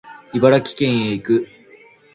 [0.33, 1.47] 茨城県へ行く